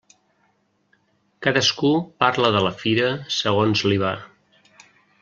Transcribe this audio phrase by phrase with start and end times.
[1.47, 1.91] Cadascú
[2.23, 4.15] parla de la fira segons li va.